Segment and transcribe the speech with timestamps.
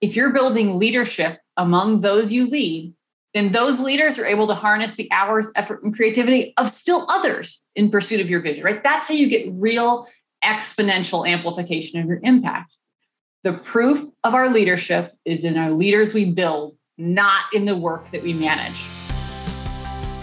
[0.00, 2.92] if you're building leadership among those you lead,
[3.34, 7.64] then those leaders are able to harness the hours, effort, and creativity of still others
[7.74, 8.82] in pursuit of your vision, right?
[8.82, 10.06] That's how you get real
[10.44, 12.74] exponential amplification of your impact.
[13.42, 18.10] The proof of our leadership is in our leaders we build, not in the work
[18.10, 18.88] that we manage.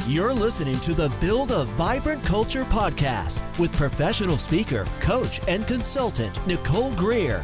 [0.08, 6.46] You're listening to the Build a Vibrant Culture podcast with professional speaker, coach, and consultant
[6.46, 7.44] Nicole Greer.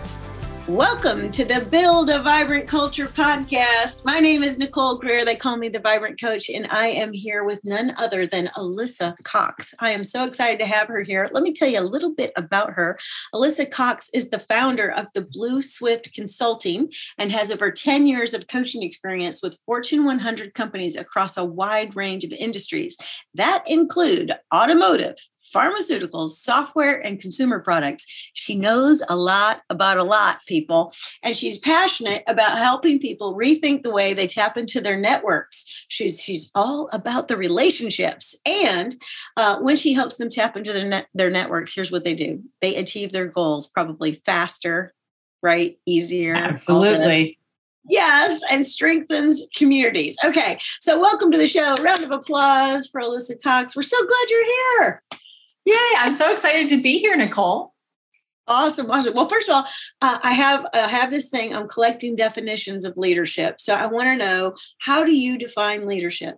[0.70, 4.06] Welcome to the Build a Vibrant Culture podcast.
[4.06, 5.26] My name is Nicole Greer.
[5.26, 9.16] They call me the Vibrant Coach, and I am here with none other than Alyssa
[9.24, 9.74] Cox.
[9.80, 11.28] I am so excited to have her here.
[11.34, 13.00] Let me tell you a little bit about her.
[13.34, 18.36] Alyssa Cox is the founder of the Blue Swift Consulting and has over 10 years
[18.36, 22.96] of coaching experience with Fortune 100 companies across a wide range of industries
[23.34, 25.16] that include automotive,
[25.52, 28.06] pharmaceuticals, software, and consumer products.
[28.34, 33.82] She knows a lot about a lot, people, and she's passionate about helping people rethink
[33.82, 35.66] the way they tap into their networks.
[35.88, 38.96] She's she's all about the relationships, and
[39.38, 42.44] uh, when she helps them tap into their net, their networks, here's what they do:
[42.62, 44.94] they achieve their goals probably faster,
[45.42, 47.38] right, easier, absolutely.
[47.90, 50.16] Yes, and strengthens communities.
[50.24, 51.76] Okay, so welcome to the show.
[51.76, 53.76] Round of applause for Alyssa Cox.
[53.76, 55.02] We're so glad you're here.
[55.70, 57.76] Yay, I'm so excited to be here, Nicole.
[58.48, 59.14] Awesome, awesome.
[59.14, 59.66] Well, first of all,
[60.02, 61.54] uh, I have uh, have this thing.
[61.54, 63.62] I'm collecting definitions of leadership.
[63.62, 66.38] So I want to know how do you define leadership?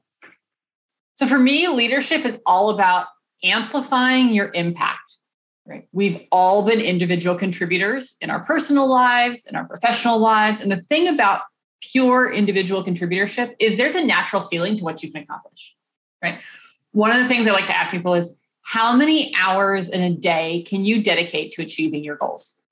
[1.13, 3.05] So for me, leadership is all about
[3.41, 5.19] amplifying your impact.
[5.65, 5.87] Right?
[5.93, 10.81] We've all been individual contributors in our personal lives, in our professional lives, and the
[10.81, 11.43] thing about
[11.79, 15.77] pure individual contributorship is there's a natural ceiling to what you can accomplish.
[16.21, 16.43] Right?
[16.91, 20.13] One of the things I like to ask people is how many hours in a
[20.13, 22.63] day can you dedicate to achieving your goals?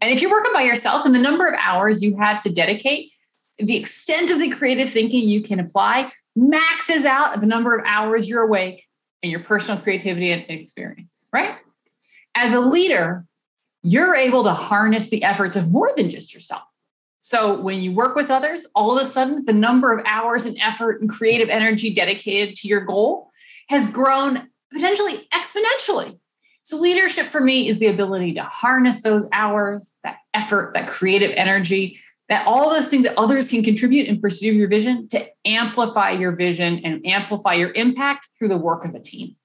[0.00, 3.10] And if you're working by yourself and the number of hours you had to dedicate,
[3.58, 8.28] the extent of the creative thinking you can apply maxes out the number of hours
[8.28, 8.84] you're awake
[9.22, 11.56] and your personal creativity and experience, right?
[12.36, 13.24] As a leader,
[13.82, 16.62] you're able to harness the efforts of more than just yourself.
[17.18, 20.56] So when you work with others, all of a sudden the number of hours and
[20.60, 23.30] effort and creative energy dedicated to your goal
[23.68, 26.18] has grown potentially exponentially.
[26.62, 31.30] So, leadership for me is the ability to harness those hours, that effort, that creative
[31.34, 31.96] energy,
[32.28, 36.10] that all those things that others can contribute in pursuit of your vision to amplify
[36.10, 39.36] your vision and amplify your impact through the work of a team.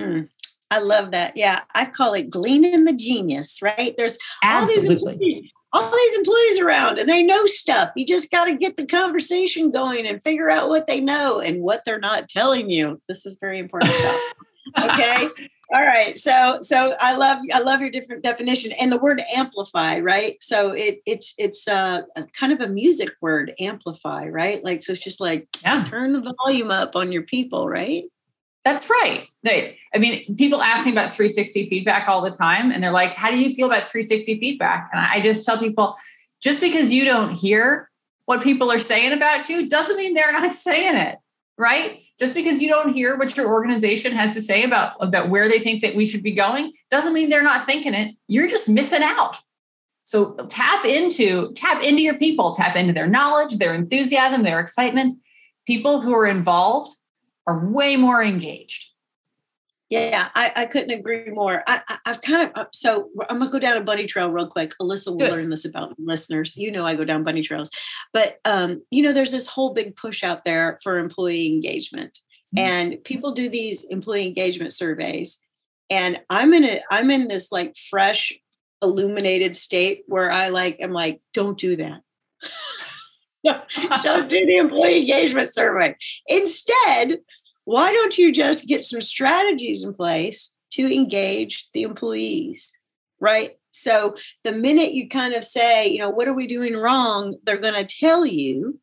[0.00, 0.28] Mm,
[0.70, 1.36] I love that.
[1.36, 3.94] Yeah, I call it gleaning the genius, right?
[3.96, 5.12] There's Absolutely.
[5.12, 7.90] all these all these employees around and they know stuff.
[7.96, 11.62] You just got to get the conversation going and figure out what they know and
[11.62, 13.02] what they're not telling you.
[13.08, 14.20] This is very important stuff.
[14.78, 15.28] okay.
[15.74, 16.18] All right.
[16.20, 20.40] So so I love I love your different definition and the word amplify, right?
[20.40, 24.64] So it it's it's uh, a kind of a music word, amplify, right?
[24.64, 25.82] Like so it's just like yeah.
[25.82, 28.04] turn the volume up on your people, right?
[28.64, 29.28] That's right.
[29.46, 29.76] Right.
[29.94, 33.30] I mean, people ask me about 360 feedback all the time, and they're like, How
[33.30, 34.90] do you feel about 360 feedback?
[34.92, 35.96] And I just tell people,
[36.40, 37.90] just because you don't hear
[38.26, 41.18] what people are saying about you doesn't mean they're not saying it,
[41.58, 42.02] right?
[42.18, 45.58] Just because you don't hear what your organization has to say about, about where they
[45.58, 48.14] think that we should be going doesn't mean they're not thinking it.
[48.28, 49.36] You're just missing out.
[50.04, 55.14] So tap into tap into your people, tap into their knowledge, their enthusiasm, their excitement.
[55.66, 56.94] People who are involved
[57.46, 58.94] are way more engaged.
[59.90, 61.62] Yeah, I, I couldn't agree more.
[61.66, 64.72] I, have kind of so I'm gonna go down a bunny trail real quick.
[64.80, 65.30] Alyssa will Good.
[65.30, 66.56] learn this about listeners.
[66.56, 67.70] You know, I go down bunny trails,
[68.12, 72.20] but um, you know, there's this whole big push out there for employee engagement,
[72.56, 72.58] mm-hmm.
[72.58, 75.42] and people do these employee engagement surveys,
[75.90, 78.32] and I'm in a I'm in this like fresh,
[78.82, 82.00] illuminated state where I like am like, don't do that.
[84.02, 85.96] don't do the employee engagement survey.
[86.26, 87.18] Instead,
[87.64, 92.78] why don't you just get some strategies in place to engage the employees?
[93.20, 93.52] Right.
[93.70, 97.34] So the minute you kind of say, you know, what are we doing wrong?
[97.44, 98.78] They're going to tell you,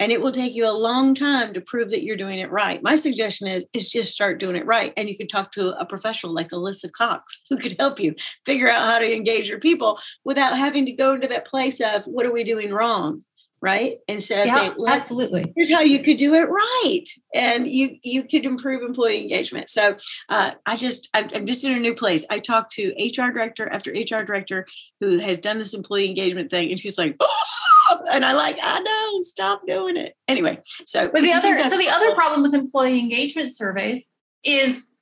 [0.00, 2.82] and it will take you a long time to prove that you're doing it right.
[2.82, 4.92] My suggestion is, is just start doing it right.
[4.96, 8.14] And you can talk to a professional like Alyssa Cox who could help you
[8.46, 12.04] figure out how to engage your people without having to go to that place of
[12.06, 13.20] what are we doing wrong?
[13.60, 13.98] Right?
[14.08, 18.22] Instead of yeah, saying, absolutely, here's how you could do it right, and you you
[18.24, 19.70] could improve employee engagement.
[19.70, 19.96] So
[20.28, 22.24] uh, I just I'm, I'm just in a new place.
[22.30, 24.66] I talked to HR director after HR director
[25.00, 28.00] who has done this employee engagement thing, and she's like, oh!
[28.10, 30.14] and I like I know, stop doing it.
[30.26, 34.10] Anyway, so but the other so the other problem with employee engagement surveys
[34.44, 34.94] is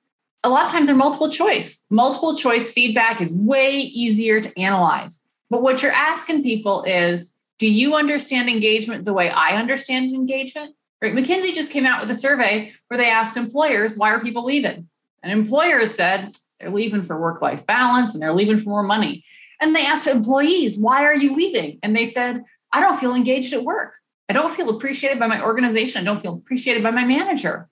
[0.45, 1.85] a lot of times they're multiple choice.
[1.91, 5.31] Multiple choice feedback is way easier to analyze.
[5.51, 10.75] But what you're asking people is Do you understand engagement the way I understand engagement?
[11.03, 11.15] Right.
[11.15, 14.89] McKinsey just came out with a survey where they asked employers, why are people leaving?
[15.23, 19.23] And employers said they're leaving for work life balance and they're leaving for more money.
[19.61, 21.79] And they asked employees, why are you leaving?
[21.83, 22.43] And they said,
[22.73, 23.95] I don't feel engaged at work.
[24.29, 26.01] I don't feel appreciated by my organization.
[26.01, 27.69] I don't feel appreciated by my manager.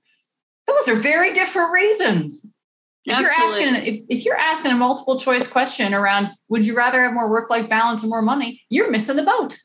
[0.66, 2.58] Those are very different reasons.
[3.04, 7.02] If you're asking if, if you're asking a multiple choice question around would you rather
[7.02, 9.58] have more work life balance and more money, you're missing the boat.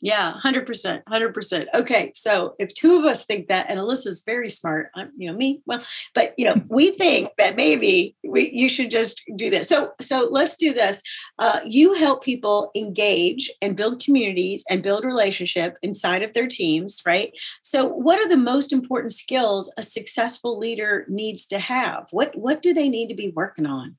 [0.00, 1.02] Yeah, 100%.
[1.04, 1.66] 100%.
[1.74, 2.12] Okay.
[2.14, 5.60] So if two of us think that, and Alyssa's very smart, I'm, you know, me,
[5.66, 5.82] well,
[6.14, 9.68] but, you know, we think that maybe we, you should just do this.
[9.68, 11.02] So, so let's do this.
[11.38, 17.02] Uh, you help people engage and build communities and build relationship inside of their teams,
[17.04, 17.32] right?
[17.62, 22.06] So what are the most important skills a successful leader needs to have?
[22.12, 23.96] What, what do they need to be working on?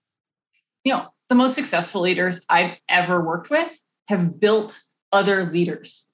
[0.85, 4.79] You know, the most successful leaders I've ever worked with have built
[5.11, 6.09] other leaders.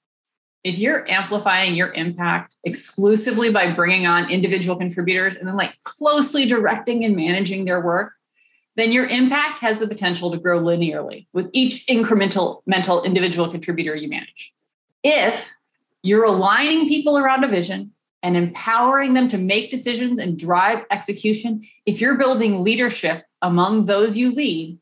[0.64, 6.44] If you're amplifying your impact exclusively by bringing on individual contributors and then like closely
[6.44, 8.12] directing and managing their work,
[8.74, 13.94] then your impact has the potential to grow linearly with each incremental mental individual contributor
[13.94, 14.52] you manage.
[15.02, 15.54] If
[16.02, 17.92] you're aligning people around a vision
[18.22, 24.18] and empowering them to make decisions and drive execution, if you're building leadership among those
[24.18, 24.78] you lead,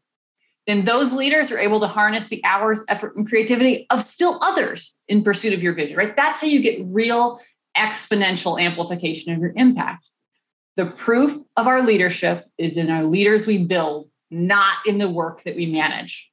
[0.67, 4.99] then those leaders are able to harness the hours, effort, and creativity of still others
[5.09, 6.17] in pursuit of your vision, right?
[6.17, 7.39] That's how you get real
[7.77, 10.07] exponential amplification of your impact.
[10.77, 15.43] The proof of our leadership is in our leaders we build, not in the work
[15.43, 16.31] that we manage.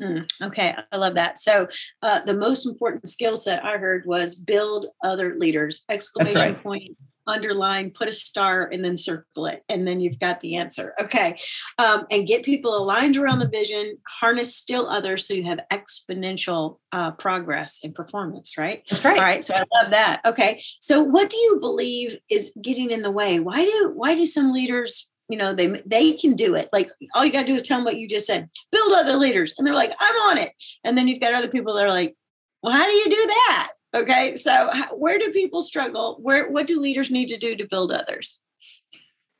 [0.00, 1.36] Mm, okay, I love that.
[1.36, 1.68] So,
[2.02, 5.82] uh, the most important skill set I heard was build other leaders!
[5.90, 6.62] Exclamation right.
[6.62, 6.96] point
[7.30, 9.62] underline, put a star, and then circle it.
[9.68, 10.94] And then you've got the answer.
[11.00, 11.38] Okay.
[11.78, 16.78] Um, and get people aligned around the vision, harness still others so you have exponential
[16.92, 18.82] uh, progress and performance, right?
[18.90, 19.18] That's right.
[19.18, 19.44] All right.
[19.44, 20.20] So I love that.
[20.26, 20.62] Okay.
[20.80, 23.40] So what do you believe is getting in the way?
[23.40, 27.24] Why do why do some leaders you know they they can do it like all
[27.24, 29.66] you got to do is tell them what you just said build other leaders and
[29.66, 30.50] they're like i'm on it
[30.82, 32.16] and then you've got other people that are like
[32.62, 36.18] well how do you do that Okay, so where do people struggle?
[36.20, 38.40] Where what do leaders need to do to build others?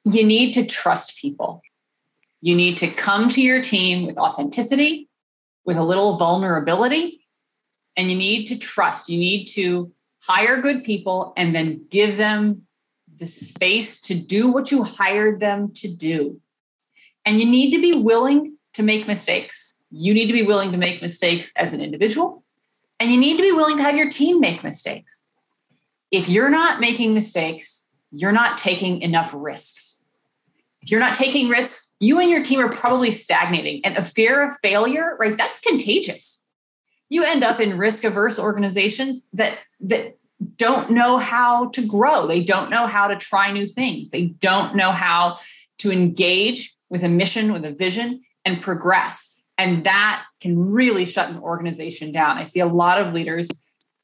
[0.05, 1.63] You need to trust people.
[2.41, 5.09] You need to come to your team with authenticity,
[5.65, 7.27] with a little vulnerability,
[7.97, 9.09] and you need to trust.
[9.09, 9.93] You need to
[10.23, 12.63] hire good people and then give them
[13.17, 16.41] the space to do what you hired them to do.
[17.25, 19.81] And you need to be willing to make mistakes.
[19.91, 22.43] You need to be willing to make mistakes as an individual
[23.01, 25.33] and you need to be willing to have your team make mistakes.
[26.11, 30.05] If you're not making mistakes, you're not taking enough risks.
[30.83, 33.85] If you're not taking risks, you and your team are probably stagnating.
[33.85, 35.37] And a fear of failure, right?
[35.37, 36.49] That's contagious.
[37.09, 40.17] You end up in risk averse organizations that that
[40.57, 42.27] don't know how to grow.
[42.27, 44.11] They don't know how to try new things.
[44.11, 45.37] They don't know how
[45.79, 49.40] to engage with a mission, with a vision, and progress.
[49.61, 52.39] And that can really shut an organization down.
[52.39, 53.51] I see a lot of leaders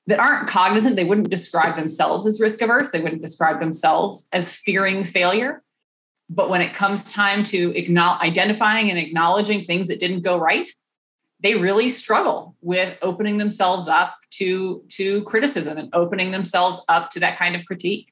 [0.06, 4.54] that aren't cognizant, they wouldn't describe themselves as risk averse, they wouldn't describe themselves as
[4.54, 5.62] fearing failure.
[6.28, 10.68] But when it comes time to identifying and acknowledging things that didn't go right,
[11.40, 17.20] they really struggle with opening themselves up to, to criticism and opening themselves up to
[17.20, 18.08] that kind of critique.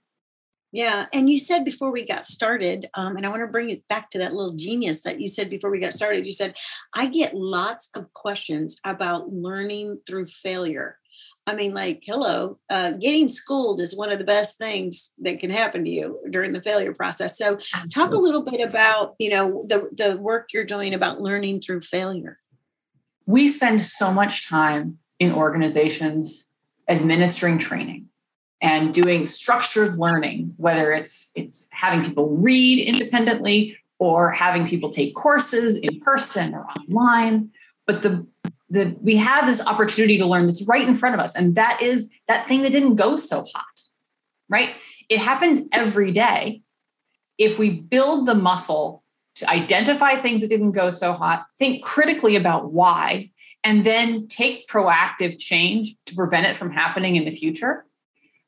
[0.74, 1.06] Yeah.
[1.12, 4.10] And you said before we got started, um, and I want to bring it back
[4.10, 6.26] to that little genius that you said before we got started.
[6.26, 6.56] You said,
[6.92, 10.98] I get lots of questions about learning through failure.
[11.46, 15.50] I mean, like, hello, uh, getting schooled is one of the best things that can
[15.50, 17.38] happen to you during the failure process.
[17.38, 17.88] So, Absolutely.
[17.94, 21.82] talk a little bit about, you know, the the work you're doing about learning through
[21.82, 22.40] failure.
[23.26, 26.52] We spend so much time in organizations
[26.88, 28.08] administering training
[28.64, 35.14] and doing structured learning whether it's it's having people read independently or having people take
[35.14, 37.50] courses in person or online.
[37.86, 38.26] But the
[38.70, 41.80] the we have this opportunity to learn that's right in front of us and that
[41.82, 43.74] is that thing that didn't go so hot
[44.48, 44.74] right?
[45.08, 46.62] It happens every day.
[47.38, 49.02] If we build the muscle
[49.36, 53.30] to identify things that didn't go so hot think critically about why
[53.64, 57.84] and then take proactive change to prevent it from happening in the future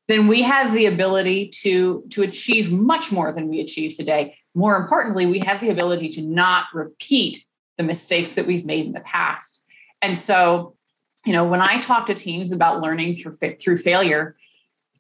[0.09, 4.35] then we have the ability to, to achieve much more than we achieve today.
[4.55, 7.45] More importantly, we have the ability to not repeat
[7.77, 9.63] the mistakes that we've made in the past.
[10.01, 10.77] And so,
[11.25, 14.37] you know, when I talk to teams about learning through, through failure,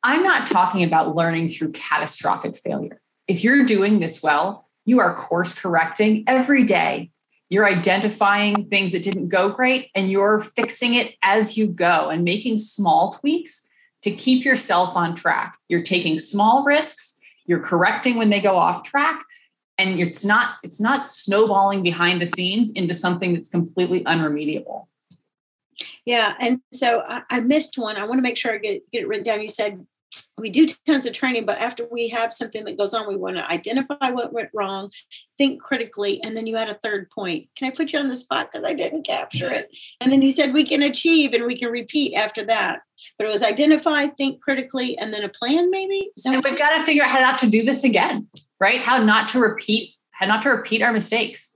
[0.02, 3.00] I'm not talking about learning through catastrophic failure.
[3.28, 7.10] If you're doing this well, you are course correcting every day
[7.48, 12.24] You're identifying things that didn't go great and you're fixing it as you go and
[12.24, 13.70] making small tweaks
[14.06, 15.58] to keep yourself on track.
[15.68, 19.20] You're taking small risks, you're correcting when they go off track,
[19.78, 24.88] and it's not it's not snowballing behind the scenes into something that's completely unremediable.
[26.04, 27.96] Yeah, and so I, I missed one.
[27.96, 29.42] I want to make sure I get get it written down.
[29.42, 29.84] You said
[30.38, 33.36] we do tons of training, but after we have something that goes on, we want
[33.36, 34.90] to identify what went wrong,
[35.38, 37.46] think critically, and then you had a third point.
[37.56, 39.66] Can I put you on the spot because I didn't capture it?
[40.00, 42.80] And then you said we can achieve and we can repeat after that.
[43.18, 46.10] But it was identify, think critically, and then a plan, maybe.
[46.24, 48.28] And we've got to figure out how not to do this again,
[48.60, 48.84] right?
[48.84, 51.55] How not to repeat, how not to repeat our mistakes.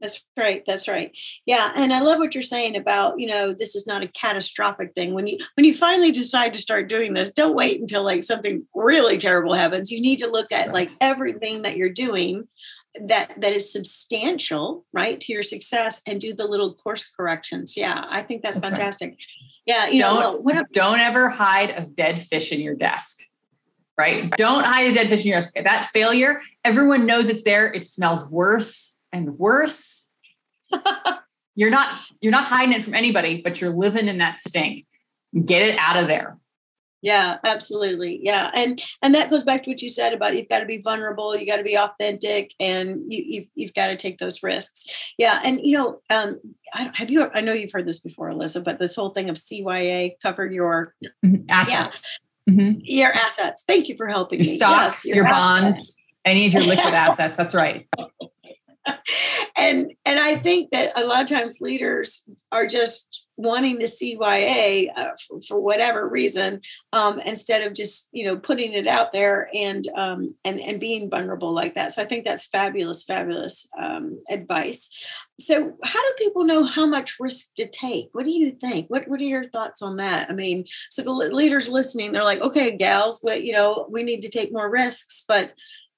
[0.00, 0.62] That's right.
[0.66, 1.16] That's right.
[1.46, 4.92] Yeah, and I love what you're saying about you know this is not a catastrophic
[4.94, 5.14] thing.
[5.14, 8.66] When you when you finally decide to start doing this, don't wait until like something
[8.74, 9.90] really terrible happens.
[9.90, 12.46] You need to look at like everything that you're doing
[13.00, 17.74] that that is substantial, right, to your success, and do the little course corrections.
[17.74, 19.10] Yeah, I think that's, that's fantastic.
[19.10, 19.18] Right.
[19.64, 23.18] Yeah, you don't know, don't ever hide a dead fish in your desk
[23.98, 24.30] right?
[24.32, 25.54] Don't hide a dead fish in your desk.
[25.54, 27.72] That failure, everyone knows it's there.
[27.72, 30.08] It smells worse and worse.
[31.54, 31.88] you're not
[32.20, 34.84] you're not hiding it from anybody, but you're living in that stink.
[35.44, 36.38] Get it out of there.
[37.02, 38.20] Yeah, absolutely.
[38.22, 40.78] Yeah, and and that goes back to what you said about you've got to be
[40.78, 45.12] vulnerable, you got to be authentic, and you, you've you've got to take those risks.
[45.18, 46.40] Yeah, and you know, um,
[46.74, 47.30] I, have you?
[47.32, 50.94] I know you've heard this before, Alyssa, but this whole thing of CYA cover your
[51.24, 51.44] mm-hmm.
[51.48, 52.80] assets, yeah, mm-hmm.
[52.82, 53.62] your assets.
[53.68, 54.56] Thank you for helping your me.
[54.56, 57.36] stocks, yes, your, your bonds, any of your liquid assets.
[57.36, 57.86] That's right.
[59.56, 64.88] And and I think that a lot of times leaders are just wanting to CYA
[64.96, 66.60] uh, for, for, whatever reason,
[66.94, 71.10] um, instead of just you know putting it out there and um, and and being
[71.10, 71.92] vulnerable like that.
[71.92, 74.90] So I think that's fabulous, fabulous um, advice.
[75.38, 78.08] So how do people know how much risk to take?
[78.12, 78.88] What do you think?
[78.88, 80.30] What what are your thoughts on that?
[80.30, 84.22] I mean, so the leaders listening, they're like, okay, gals, what you know, we need
[84.22, 85.52] to take more risks, but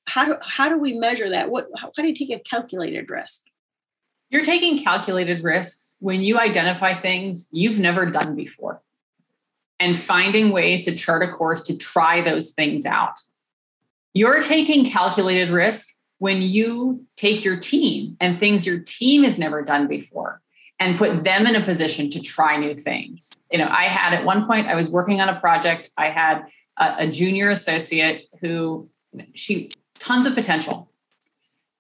[0.09, 1.51] how do how do we measure that?
[1.51, 3.47] What how, how do you take a calculated risk?
[4.31, 8.83] You're taking calculated risks when you identify things you've never done before
[9.81, 13.15] and finding ways to chart a course to try those things out.
[14.13, 19.63] You're taking calculated risk when you take your team and things your team has never
[19.63, 20.43] done before
[20.81, 23.47] and put them in a position to try new things.
[23.51, 26.47] You know, I had at one point, I was working on a project, I had
[26.77, 28.89] a, a junior associate who
[29.35, 30.91] she tons of potential.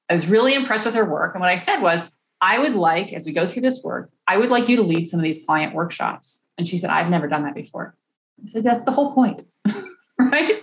[0.08, 1.34] I was really impressed with her work.
[1.34, 4.36] And what I said was, I would like, as we go through this work, I
[4.36, 6.50] would like you to lead some of these client workshops.
[6.56, 7.94] And she said, I've never done that before.
[8.42, 9.44] I said, That's the whole point,
[10.18, 10.62] right?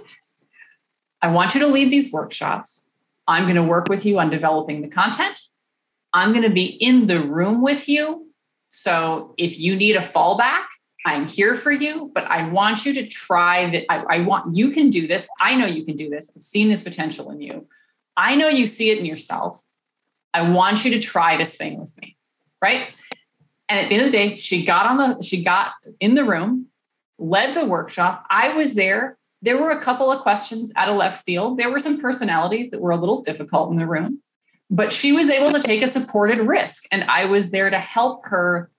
[1.22, 2.90] I want you to lead these workshops.
[3.28, 5.40] I'm going to work with you on developing the content.
[6.14, 8.28] I'm going to be in the room with you.
[8.70, 10.66] So if you need a fallback,
[11.06, 13.86] I'm here for you, but I want you to try that.
[13.90, 15.30] I, I, want you can do this.
[15.40, 16.36] I know you can do this.
[16.36, 17.68] I've seen this potential in you.
[18.18, 19.64] I know you see it in yourself.
[20.34, 22.18] I want you to try this thing with me.
[22.60, 23.00] Right.
[23.70, 26.24] And at the end of the day, she got on the, she got in the
[26.24, 26.68] room,
[27.20, 28.26] led the workshop.
[28.32, 29.18] I was there.
[29.44, 31.60] There were a couple of questions out of left field.
[31.60, 34.22] There were some personalities that were a little difficult in the room,
[34.72, 36.86] but she was able to take a supported risk.
[36.92, 38.72] And I was there to help her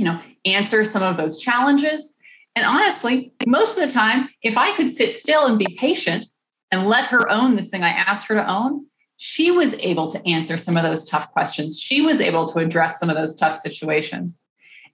[0.00, 2.18] you know, answer some of those challenges.
[2.56, 6.26] And honestly, most of the time, if I could sit still and be patient
[6.70, 8.86] and let her own this thing I asked her to own,
[9.18, 11.78] she was able to answer some of those tough questions.
[11.78, 14.42] She was able to address some of those tough situations.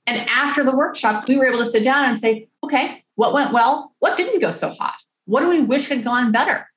[0.09, 3.53] And after the workshops, we were able to sit down and say, okay, what went
[3.53, 3.95] well?
[4.01, 4.97] What didn't go so hot?
[5.27, 6.69] What do we wish had gone better?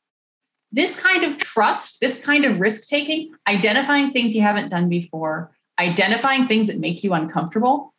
[0.72, 5.50] This kind of trust, this kind of risk taking, identifying things you haven't done before,
[5.80, 7.96] identifying things that make you uncomfortable,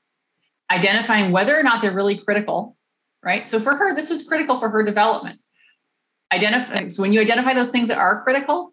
[0.70, 2.76] identifying whether or not they're really critical,
[3.22, 3.46] right?
[3.46, 5.40] So for her, this was critical for her development.
[6.32, 8.72] Identifying, so when you identify those things that are critical,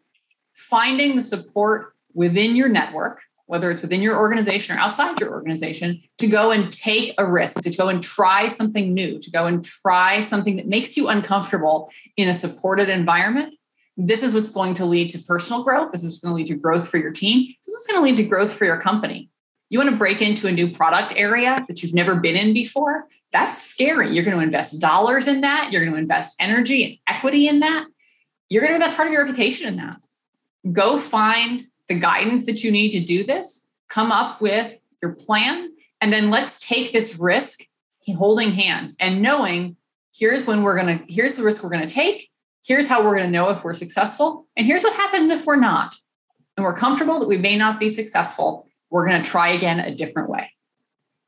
[0.53, 5.99] finding the support within your network, whether it's within your organization or outside your organization,
[6.17, 9.63] to go and take a risk, to go and try something new, to go and
[9.63, 13.53] try something that makes you uncomfortable in a supported environment.
[13.95, 15.91] This is what's going to lead to personal growth.
[15.91, 17.45] This is going to lead to growth for your team.
[17.45, 19.29] This is what's going to lead to growth for your company.
[19.69, 23.05] You want to break into a new product area that you've never been in before?
[23.33, 24.13] That's scary.
[24.13, 25.71] You're going to invest dollars in that.
[25.71, 27.85] You're going to invest energy and equity in that.
[28.49, 29.97] You're going to invest part of your reputation in that.
[30.71, 35.71] Go find the guidance that you need to do this, come up with your plan,
[35.99, 37.61] and then let's take this risk
[38.15, 39.75] holding hands and knowing
[40.15, 42.29] here's when we're going to, here's the risk we're going to take.
[42.65, 44.45] Here's how we're going to know if we're successful.
[44.55, 45.95] And here's what happens if we're not.
[46.55, 49.93] And we're comfortable that we may not be successful we're going to try again a
[49.93, 50.51] different way.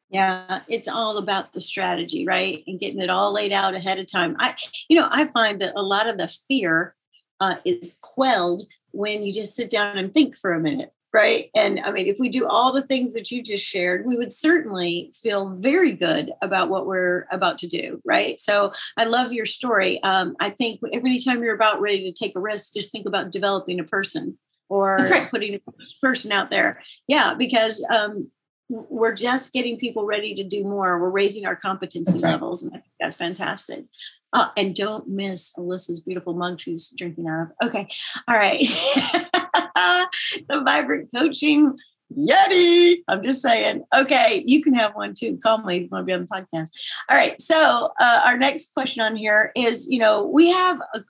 [0.09, 2.63] Yeah, it's all about the strategy, right?
[2.65, 4.35] And getting it all laid out ahead of time.
[4.39, 4.55] I,
[4.89, 6.95] you know, I find that a lot of the fear
[7.39, 11.51] uh, is quelled when you just sit down and think for a minute, right?
[11.55, 14.31] And I mean, if we do all the things that you just shared, we would
[14.31, 18.39] certainly feel very good about what we're about to do, right?
[18.39, 20.01] So I love your story.
[20.01, 23.31] Um, I think every time you're about ready to take a risk, just think about
[23.31, 24.39] developing a person
[24.69, 25.29] or that's right.
[25.29, 25.59] putting a
[26.01, 26.81] person out there.
[27.07, 28.29] Yeah, because um,
[28.69, 30.99] we're just getting people ready to do more.
[30.99, 32.31] We're raising our competency right.
[32.31, 33.85] levels, and I think that's fantastic.
[34.31, 37.67] Uh, and don't miss Alyssa's beautiful mug she's drinking out of.
[37.67, 37.87] Okay,
[38.27, 38.59] all right.
[40.49, 41.75] the vibrant coaching
[42.15, 42.97] Yeti.
[43.07, 43.83] I'm just saying.
[43.95, 45.37] Okay, you can have one too.
[45.41, 46.69] Call me if you want to be on the podcast.
[47.09, 47.39] All right.
[47.39, 51.01] So uh, our next question on here is, you know, we have a.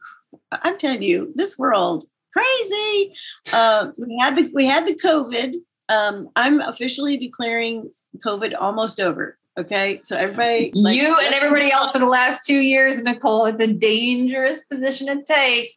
[0.52, 3.14] I'm telling you, this world crazy.
[3.52, 5.54] Uh, we had the we had the COVID
[5.90, 7.92] um, I'm officially declaring
[8.26, 9.38] COVID almost over.
[9.58, 10.00] Okay.
[10.04, 13.68] So everybody like, you and everybody else for the last two years, Nicole, it's a
[13.68, 15.76] dangerous position to take.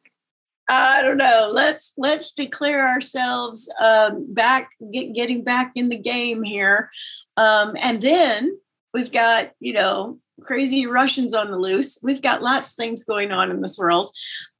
[0.68, 1.48] I don't know.
[1.50, 6.90] Let's let's declare ourselves um, back, get, getting back in the game here,
[7.36, 8.56] um, and then
[8.94, 11.98] we've got you know crazy Russians on the loose.
[12.02, 14.10] We've got lots of things going on in this world.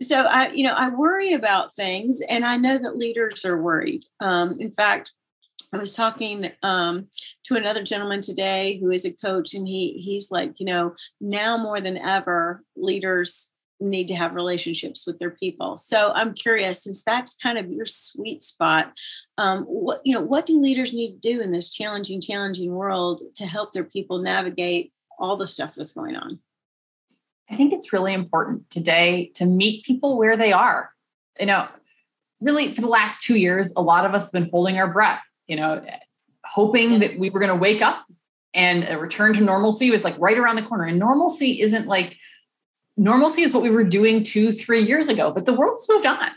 [0.01, 4.05] So I, you know, I worry about things, and I know that leaders are worried.
[4.21, 5.13] Um, in fact,
[5.75, 7.09] I was talking um,
[7.45, 11.57] to another gentleman today who is a coach, and he he's like, you know, now
[11.57, 15.77] more than ever, leaders need to have relationships with their people.
[15.77, 18.93] So I'm curious, since that's kind of your sweet spot,
[19.39, 23.23] um, what you know, what do leaders need to do in this challenging, challenging world
[23.37, 24.93] to help their people navigate
[25.23, 26.41] all the stuff that's going on?
[27.51, 30.91] I think it's really important today to meet people where they are.
[31.41, 31.69] You know,
[32.41, 35.23] really for the last two years, a lot of us have been holding our breath
[35.47, 35.85] you know,
[36.45, 38.07] hoping that we were going to wake up
[38.55, 40.85] and a return to normalcy was like right around the corner.
[40.85, 42.19] And normalcy isn't like
[42.97, 46.31] normalcy is what we were doing two, three years ago, but the world's moved on,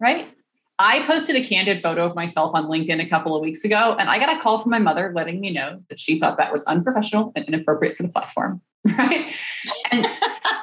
[0.00, 0.33] right?
[0.78, 4.10] I posted a candid photo of myself on LinkedIn a couple of weeks ago, and
[4.10, 6.64] I got a call from my mother letting me know that she thought that was
[6.64, 8.60] unprofessional and inappropriate for the platform.
[8.98, 9.32] Right.
[9.92, 10.06] And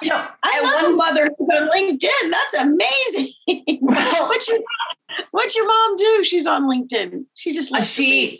[0.03, 2.29] you know, I love one, mother on LinkedIn.
[2.29, 3.79] That's amazing.
[3.81, 4.59] Well, what's your
[5.31, 6.23] what's your mom do?
[6.23, 7.25] She's on LinkedIn.
[7.33, 8.39] She just uh, she.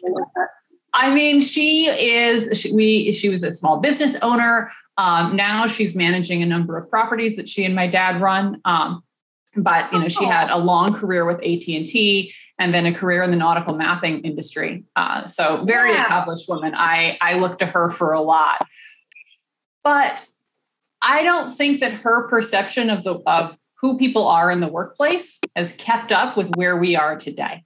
[0.94, 2.60] I mean, she is.
[2.60, 3.12] She, we.
[3.12, 4.70] She was a small business owner.
[5.00, 8.62] Um, now she's managing a number of properties that she and my dad run.
[8.66, 9.02] Um,
[9.58, 13.32] but you know she had a long career with at&t and then a career in
[13.32, 14.84] the nautical mapping industry.
[14.96, 16.04] Uh, so very yeah.
[16.04, 16.74] accomplished woman.
[16.76, 18.66] I i look to her for a lot.
[19.84, 20.28] But
[21.02, 25.40] i don't think that her perception of the of who people are in the workplace
[25.56, 27.64] has kept up with where we are today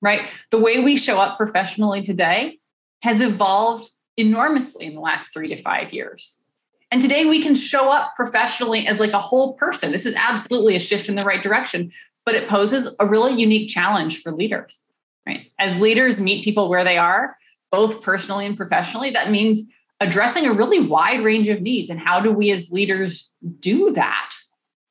[0.00, 0.28] right?
[0.50, 2.58] The way we show up professionally today
[3.02, 6.42] has evolved enormously in the last three to five years
[6.90, 9.92] and today we can show up professionally as like a whole person.
[9.92, 11.90] This is absolutely a shift in the right direction,
[12.24, 14.86] but it poses a really unique challenge for leaders,
[15.26, 15.50] right?
[15.58, 17.36] As leaders meet people where they are,
[17.70, 21.90] both personally and professionally, that means addressing a really wide range of needs.
[21.90, 24.34] And how do we as leaders do that,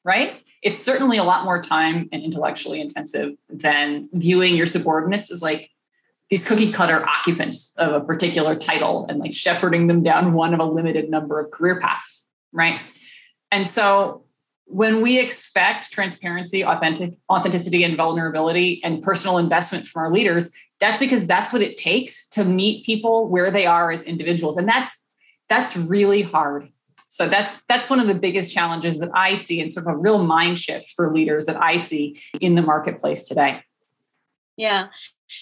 [0.03, 0.41] right?
[0.61, 5.69] It's certainly a lot more time and intellectually intensive than viewing your subordinates as like
[6.29, 10.59] these cookie cutter occupants of a particular title and like shepherding them down one of
[10.59, 12.77] a limited number of career paths, right?
[13.51, 14.25] And so
[14.65, 20.99] when we expect transparency, authentic, authenticity, and vulnerability and personal investment from our leaders, that's
[20.99, 24.57] because that's what it takes to meet people where they are as individuals.
[24.57, 26.69] And that's that's really hard.
[27.07, 29.97] So that's that's one of the biggest challenges that I see and sort of a
[29.97, 33.61] real mind shift for leaders that I see in the marketplace today.
[34.57, 34.87] Yeah.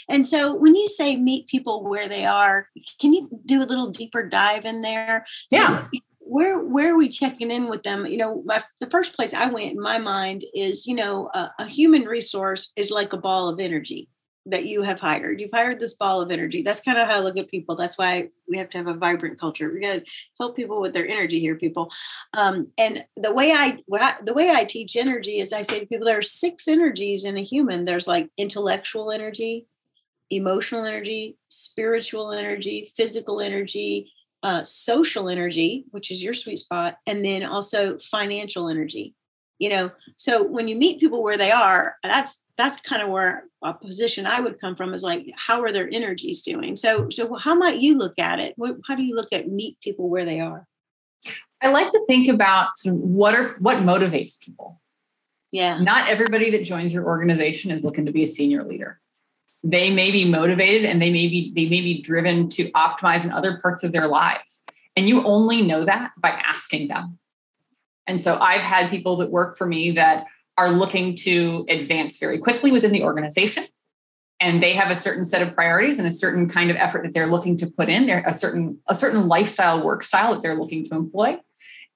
[0.10, 2.70] And so when you say meet people where they are,
[3.00, 5.26] can you do a little deeper dive in there?
[5.52, 5.88] So yeah.
[6.28, 8.08] Where where are we checking in with them?
[8.08, 11.52] You know, my, the first place I went in my mind is, you know, a,
[11.60, 14.10] a human resource is like a ball of energy
[14.48, 15.40] that you have hired.
[15.40, 16.62] You've hired this ball of energy.
[16.62, 17.76] That's kind of how I look at people.
[17.76, 19.72] That's why we have to have a vibrant culture.
[19.72, 21.92] We got to help people with their energy here, people.
[22.34, 25.86] Um, and the way I, I, the way I teach energy is I say to
[25.86, 27.86] people there are six energies in a human.
[27.86, 29.68] There's like intellectual energy,
[30.30, 34.12] emotional energy, spiritual energy, physical energy,
[34.44, 39.16] uh, social energy, which is your sweet spot, and then also financial energy.
[39.58, 43.46] You know, so when you meet people where they are, that's that's kind of where
[43.64, 46.76] a position I would come from is like, how are their energies doing?
[46.78, 48.54] So, so how might you look at it?
[48.58, 50.68] What, How do you look at meet people where they are?
[51.62, 54.82] I like to think about what are what motivates people.
[55.52, 55.80] Yeah.
[55.80, 59.00] Not everybody that joins your organization is looking to be a senior leader
[59.66, 63.32] they may be motivated and they may be they may be driven to optimize in
[63.32, 64.66] other parts of their lives.
[64.96, 67.18] And you only know that by asking them.
[68.08, 72.38] And so i've had people that work for me that are looking to advance very
[72.38, 73.64] quickly within the organization.
[74.40, 77.14] And they have a certain set of priorities and a certain kind of effort that
[77.14, 80.56] they're looking to put in there a certain a certain lifestyle work style that they're
[80.56, 81.38] looking to employ.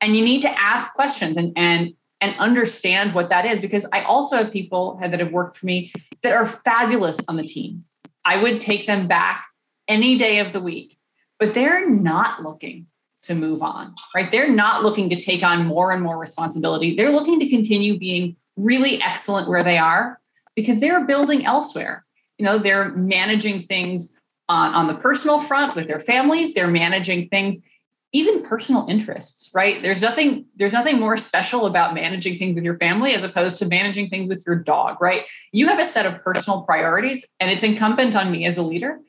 [0.02, 4.04] And you need to ask questions and and and understand what that is because I
[4.04, 7.86] also have people that have worked for me that are fabulous on the team.
[8.26, 9.48] I would take them back
[9.88, 10.96] any day of the week,
[11.40, 12.88] but they're not looking
[13.24, 14.30] to move on, right?
[14.30, 16.96] They're not looking to take on more and more responsibility.
[16.96, 20.20] They're looking to continue being really excellent where they are
[20.56, 22.06] because they're building elsewhere.
[22.38, 27.30] You know, they're managing things on, on the personal front with their families, they're managing
[27.30, 27.70] things
[28.12, 29.82] even personal interests right?
[29.84, 33.68] There's nothing there's nothing more special about managing things with your family as opposed to
[33.68, 35.26] managing things with your dog right?
[35.54, 39.00] You have a set of personal priorities and it's incumbent on me as a leader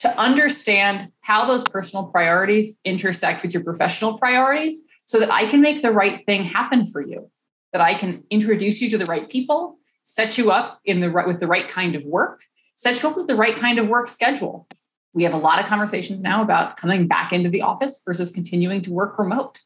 [0.00, 5.60] to understand how those personal priorities intersect with your professional priorities so that i can
[5.60, 7.30] make the right thing happen for you
[7.72, 11.26] that i can introduce you to the right people set you up in the right
[11.26, 12.40] with the right kind of work
[12.74, 14.66] set you up with the right kind of work schedule
[15.14, 18.82] we have a lot of conversations now about coming back into the office versus continuing
[18.82, 19.60] to work remote,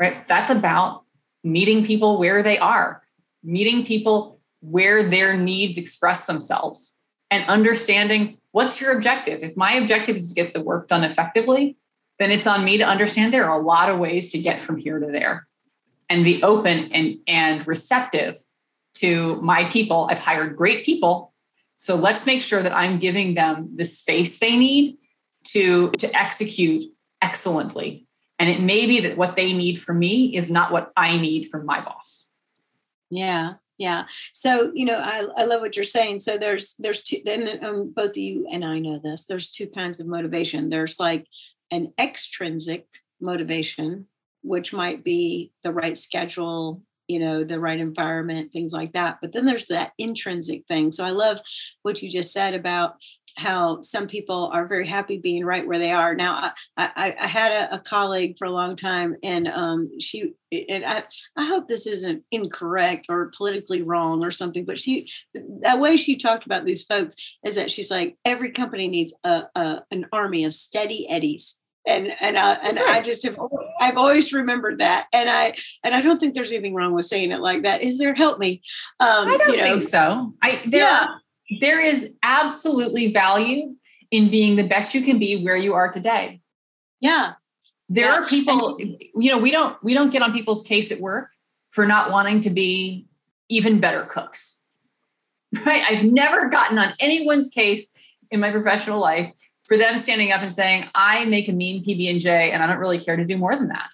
[0.00, 0.26] right?
[0.26, 1.04] That's about
[1.44, 3.02] meeting people where they are,
[3.44, 9.42] meeting people where their needs express themselves, and understanding what's your objective.
[9.42, 11.76] If my objective is to get the work done effectively,
[12.18, 14.78] then it's on me to understand there are a lot of ways to get from
[14.78, 15.46] here to there
[16.08, 18.38] and be open and, and receptive
[18.94, 20.08] to my people.
[20.10, 21.32] I've hired great people
[21.76, 24.98] so let's make sure that I'm giving them the space they need
[25.48, 26.84] to, to execute
[27.22, 28.06] excellently.
[28.38, 31.48] And it may be that what they need from me is not what I need
[31.48, 32.32] from my boss.
[33.10, 33.54] Yeah.
[33.78, 34.06] Yeah.
[34.32, 36.20] So, you know, I, I love what you're saying.
[36.20, 39.68] So there's, there's two, and then, um, both you and I know this, there's two
[39.68, 40.70] kinds of motivation.
[40.70, 41.26] There's like
[41.70, 42.86] an extrinsic
[43.20, 44.06] motivation,
[44.42, 49.32] which might be the right schedule, you know the right environment things like that but
[49.32, 50.92] then there's that intrinsic thing.
[50.92, 51.40] So i love
[51.82, 52.94] what you just said about
[53.36, 56.14] how some people are very happy being right where they are.
[56.14, 60.32] Now i, I, I had a, a, colleague for a long time and um, she
[60.52, 61.04] and I,
[61.36, 65.06] I hope this isn't incorrect or politically wrong or something but she
[65.62, 69.44] that way she talked about these folks is that she's like every company needs a,
[69.54, 71.60] a an army of steady eddies.
[71.86, 72.96] And and and right.
[72.96, 73.36] I just have
[73.80, 77.32] I've always remembered that, and I and I don't think there's anything wrong with saying
[77.32, 77.82] it like that.
[77.82, 78.14] Is there?
[78.14, 78.62] Help me.
[79.00, 80.34] Um, I don't you know, think so.
[80.42, 81.06] I there yeah.
[81.60, 83.74] there is absolutely value
[84.10, 86.40] in being the best you can be where you are today.
[87.00, 87.34] Yeah,
[87.88, 88.20] there yeah.
[88.20, 88.78] are people.
[88.80, 91.30] You know, we don't we don't get on people's case at work
[91.70, 93.06] for not wanting to be
[93.48, 94.62] even better cooks.
[95.64, 95.84] Right?
[95.88, 97.96] I've never gotten on anyone's case
[98.30, 99.30] in my professional life
[99.66, 102.66] for them standing up and saying, I make a mean PB and J and I
[102.66, 103.88] don't really care to do more than that.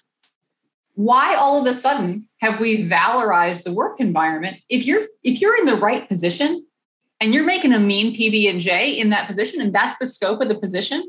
[0.95, 4.57] Why all of a sudden have we valorized the work environment?
[4.69, 6.65] If you're if you're in the right position
[7.19, 10.41] and you're making a mean PB and J in that position, and that's the scope
[10.41, 11.03] of the position,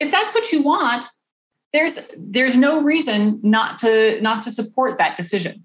[0.00, 1.06] if that's what you want,
[1.72, 5.64] there's there's no reason not to not to support that decision.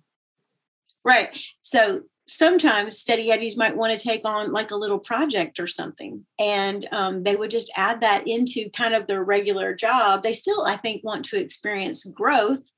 [1.04, 1.36] Right.
[1.64, 6.26] So sometimes steady eddies might want to take on like a little project or something.
[6.40, 10.24] And um, they would just add that into kind of their regular job.
[10.24, 12.72] They still i think want to experience growth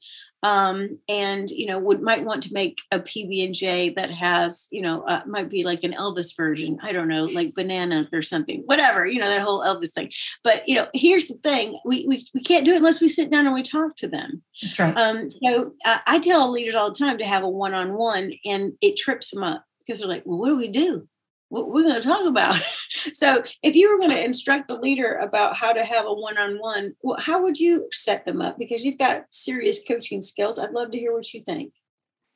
[0.46, 4.68] um, and you know would might want to make a PB and J that has
[4.72, 6.78] you know uh, might be like an Elvis version.
[6.84, 9.08] I don't know, like banana or something, whatever.
[9.08, 10.12] You know that whole Elvis thing.
[10.44, 13.32] But you know, here's the thing: we we, we can't do it unless we sit
[13.32, 14.44] down and we talk to them.
[14.62, 14.96] That's right.
[14.96, 18.34] Um, so uh, I tell leaders all the time to have a one on one,
[18.46, 21.08] and it trips them up because they're like, "Well, what do we do?"
[21.50, 22.60] What we're going to talk about.
[23.14, 26.96] so, if you were going to instruct a leader about how to have a one-on-one,
[27.02, 28.58] well, how would you set them up?
[28.58, 30.60] Because you've got serious coaching skills.
[30.60, 31.74] I'd love to hear what you think.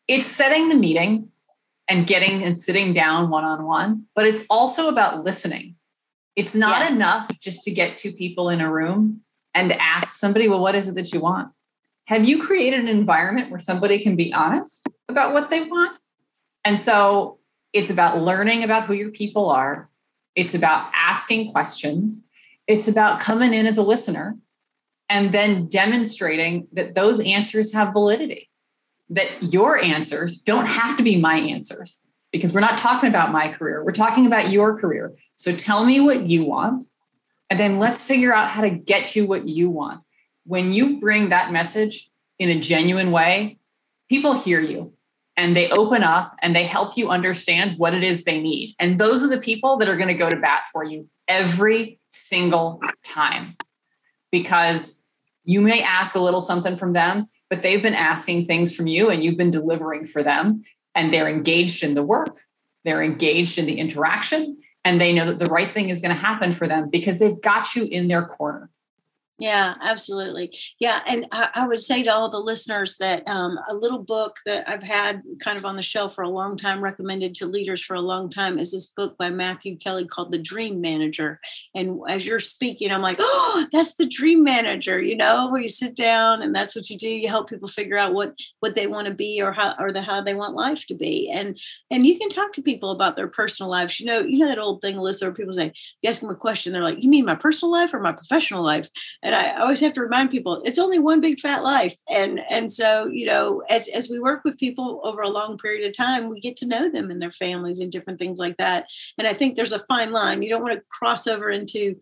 [0.08, 1.30] It's setting the meeting
[1.88, 5.76] and getting and sitting down one-on-one, but it's also about listening.
[6.36, 6.92] It's not yes.
[6.92, 9.22] enough just to get two people in a room
[9.54, 11.52] and ask somebody, well, what is it that you want?
[12.06, 15.98] Have you created an environment where somebody can be honest about what they want?
[16.64, 17.39] And so
[17.74, 19.90] it's about learning about who your people are.
[20.36, 22.30] It's about asking questions.
[22.68, 24.38] It's about coming in as a listener
[25.10, 28.50] and then demonstrating that those answers have validity,
[29.10, 33.50] that your answers don't have to be my answers because we're not talking about my
[33.50, 33.84] career.
[33.84, 35.14] We're talking about your career.
[35.36, 36.86] So tell me what you want,
[37.50, 40.04] and then let's figure out how to get you what you want.
[40.46, 43.58] When you bring that message in a genuine way,
[44.10, 44.94] people hear you
[45.40, 48.76] and they open up and they help you understand what it is they need.
[48.78, 51.98] And those are the people that are going to go to bat for you every
[52.10, 53.56] single time
[54.34, 55.06] because
[55.46, 59.10] you may ask a little something from them, but they've been asking things from you
[59.10, 60.62] and you've been delivering for them.
[60.94, 62.36] And they're engaged in the work,
[62.84, 66.22] they're engaged in the interaction, and they know that the right thing is going to
[66.22, 68.70] happen for them because they've got you in their corner.
[69.40, 70.54] Yeah, absolutely.
[70.80, 71.00] Yeah.
[71.08, 74.68] And I, I, would say to all the listeners that um, a little book that
[74.68, 77.96] I've had kind of on the shelf for a long time, recommended to leaders for
[77.96, 81.40] a long time, is this book by Matthew Kelly called The Dream Manager.
[81.74, 85.70] And as you're speaking, I'm like, oh, that's the dream manager, you know, where you
[85.70, 87.10] sit down and that's what you do.
[87.10, 90.02] You help people figure out what what they want to be or how or the
[90.02, 91.30] how they want life to be.
[91.34, 91.58] And
[91.90, 94.02] and you can talk to people about their personal lives.
[94.02, 95.72] You know, you know that old thing, Alyssa, where people say,
[96.02, 98.66] you ask them a question, they're like, You mean my personal life or my professional
[98.66, 98.90] life?
[99.36, 101.96] I always have to remind people it's only one big fat life.
[102.10, 105.88] And and so, you know, as as we work with people over a long period
[105.88, 108.86] of time, we get to know them and their families and different things like that.
[109.18, 110.42] And I think there's a fine line.
[110.42, 111.96] You don't want to cross over into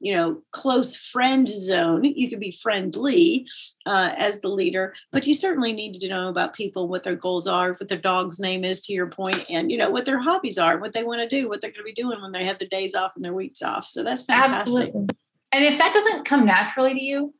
[0.00, 3.46] you know close friend zone you can be friendly
[3.86, 7.46] uh, as the leader but you certainly need to know about people what their goals
[7.46, 10.56] are what their dog's name is to your point and you know what their hobbies
[10.56, 12.58] are what they want to do what they're going to be doing when they have
[12.58, 15.06] their days off and their weeks off so that's fantastic Absolutely.
[15.52, 17.34] And if that doesn't come naturally to you,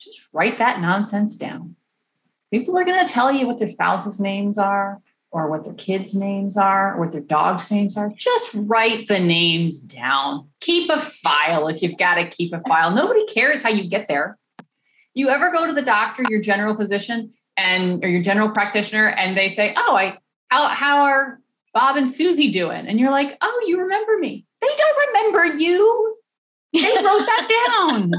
[0.00, 1.76] just write that nonsense down.
[2.52, 5.00] People are going to tell you what their spouse's names are,
[5.32, 8.10] or what their kids' names are, or what their dog's names are.
[8.16, 10.48] Just write the names down.
[10.60, 12.90] Keep a file if you've got to keep a file.
[12.90, 14.36] Nobody cares how you get there.
[15.14, 19.36] You ever go to the doctor, your general physician, and or your general practitioner, and
[19.36, 21.40] they say, "Oh, I how how are
[21.74, 26.09] Bob and Susie doing?" And you're like, "Oh, you remember me?" They don't remember you.
[26.72, 28.12] They wrote that down.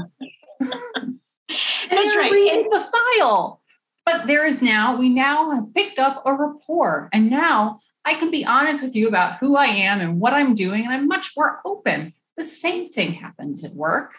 [1.48, 2.30] That's right.
[2.32, 2.80] Reading the
[3.18, 3.60] file.
[4.04, 7.08] But there is now, we now have picked up a rapport.
[7.12, 10.54] And now I can be honest with you about who I am and what I'm
[10.54, 10.84] doing.
[10.84, 12.12] And I'm much more open.
[12.36, 14.12] The same thing happens at work,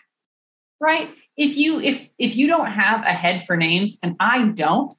[0.79, 1.09] right?
[1.35, 4.93] If you if if you don't have a head for names and I don't,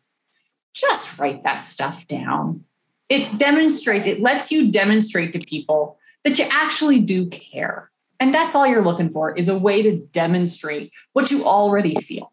[0.74, 2.64] just write that stuff down.
[3.08, 7.90] It demonstrates, it lets you demonstrate to people that you actually do care
[8.20, 12.32] and that's all you're looking for is a way to demonstrate what you already feel.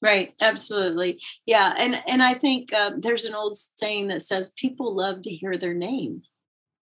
[0.00, 1.20] Right, absolutely.
[1.44, 5.30] Yeah, and and I think um, there's an old saying that says people love to
[5.30, 6.22] hear their name.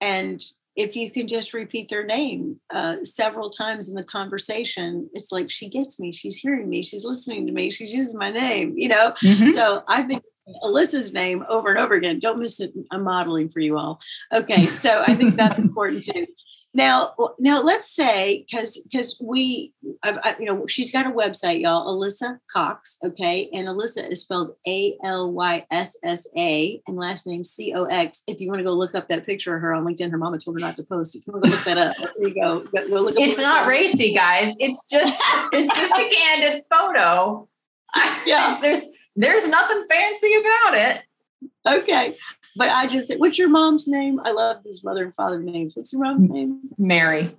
[0.01, 0.44] And
[0.77, 5.51] if you can just repeat their name uh, several times in the conversation, it's like
[5.51, 8.88] she gets me, she's hearing me, she's listening to me, she's using my name, you
[8.88, 9.12] know?
[9.22, 9.49] Mm-hmm.
[9.51, 10.20] So I've been
[10.62, 12.18] Alyssa's name over and over again.
[12.18, 12.72] Don't miss it.
[12.90, 14.01] I'm modeling for you all.
[14.33, 14.61] Okay.
[14.61, 16.27] So I think that's important too.
[16.76, 21.62] Now, now let's say because because we, I, I, you know, she's got a website,
[21.62, 21.86] y'all.
[21.86, 27.26] Alyssa Cox, okay, and Alyssa is spelled A L Y S S A and last
[27.26, 28.24] name C O X.
[28.26, 30.36] If you want to go look up that picture of her on LinkedIn, her mama
[30.38, 31.24] told her not to post it.
[31.24, 31.96] Can go look that up?
[31.96, 32.60] There you go.
[32.60, 34.52] go, go look it's not racy, guys.
[34.58, 37.48] It's just it's just a candid photo.
[38.26, 38.84] Yeah, there's
[39.16, 41.02] there's nothing fancy about it.
[41.66, 42.18] Okay.
[42.56, 44.20] But I just said, what's your mom's name?
[44.24, 45.76] I love these mother and father names.
[45.76, 46.60] What's your mom's name?
[46.78, 47.36] Mary.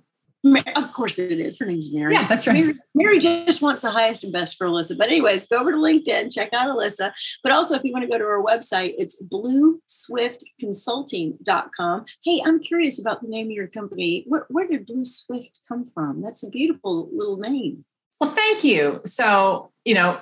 [0.76, 1.58] Of course it is.
[1.58, 2.14] Her name's Mary.
[2.14, 2.64] Yeah, that's right.
[2.94, 4.96] Mary, Mary, just wants the highest and best for Alyssa.
[4.96, 7.10] But anyways, go over to LinkedIn, check out Alyssa.
[7.42, 12.04] But also, if you want to go to her website, it's blueswiftconsulting.com.
[12.24, 14.24] Hey, I'm curious about the name of your company.
[14.28, 16.22] Where, where did Blue Swift come from?
[16.22, 17.84] That's a beautiful little name.
[18.20, 19.00] Well, thank you.
[19.04, 20.20] So, you know,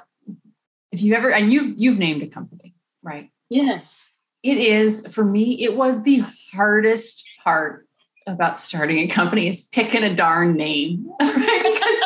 [0.92, 3.30] if you ever, and you've, you've named a company, right?
[3.50, 4.02] Yes
[4.46, 7.86] it is for me it was the hardest part
[8.26, 12.02] about starting a company is picking a darn name because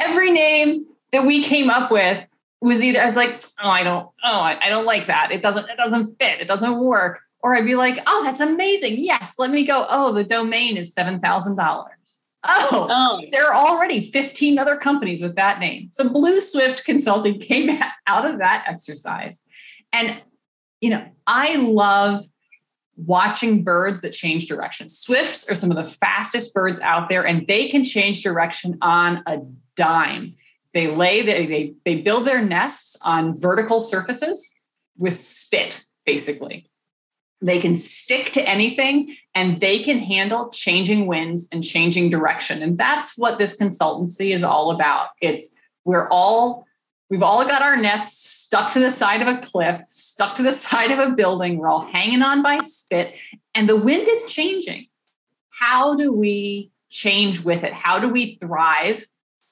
[0.00, 2.24] every name that we came up with
[2.62, 5.32] was either I was like, oh, I don't, oh, I, I, don't like that.
[5.32, 6.40] It doesn't, it doesn't fit.
[6.40, 7.20] It doesn't work.
[7.40, 8.94] Or I'd be like, oh, that's amazing.
[8.98, 9.84] Yes, let me go.
[9.90, 12.24] Oh, the domain is seven thousand dollars.
[12.44, 15.88] Oh, oh, there are already 15 other companies with that name.
[15.92, 17.70] So Blue Swift Consulting came
[18.06, 19.46] out of that exercise.
[19.92, 20.20] And
[20.82, 22.24] you know, I love
[22.96, 24.88] watching birds that change direction.
[24.88, 29.22] Swifts are some of the fastest birds out there, and they can change direction on
[29.26, 29.38] a
[29.76, 30.34] dime.
[30.74, 34.62] They lay, they, they, they build their nests on vertical surfaces
[34.98, 36.68] with spit, basically.
[37.40, 42.62] They can stick to anything and they can handle changing winds and changing direction.
[42.62, 45.08] And that's what this consultancy is all about.
[45.20, 46.66] It's we're all
[47.12, 50.50] We've all got our nests stuck to the side of a cliff, stuck to the
[50.70, 51.58] side of a building.
[51.58, 53.18] We're all hanging on by spit,
[53.54, 54.86] and the wind is changing.
[55.50, 57.74] How do we change with it?
[57.74, 59.04] How do we thrive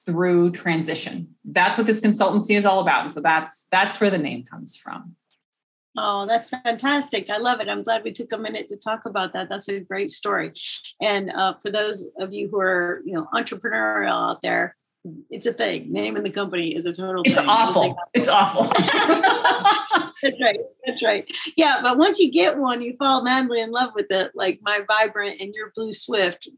[0.06, 1.34] through transition?
[1.44, 3.02] That's what this consultancy is all about.
[3.02, 5.16] And so that's that's where the name comes from.
[5.98, 7.28] Oh, that's fantastic.
[7.28, 7.68] I love it.
[7.68, 9.50] I'm glad we took a minute to talk about that.
[9.50, 10.52] That's a great story.
[11.02, 14.76] And uh, for those of you who are, you know, entrepreneurial out there,
[15.30, 15.92] it's a thing.
[15.92, 17.48] Naming the company is a total it's thing.
[17.48, 17.96] awful.
[18.12, 18.64] It's awful.
[20.22, 20.60] that's right.
[20.86, 21.26] That's right.
[21.56, 21.80] Yeah.
[21.82, 25.40] But once you get one, you fall madly in love with it, like my vibrant
[25.40, 26.48] and your blue swift